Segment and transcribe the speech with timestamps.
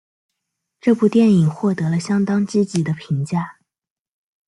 [0.79, 3.59] 这部电影获得了相当积极的评价。